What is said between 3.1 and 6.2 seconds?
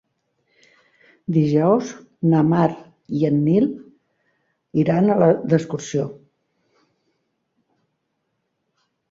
i en Nil iran d'excursió.